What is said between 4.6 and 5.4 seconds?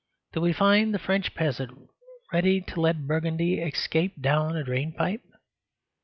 drain pipe?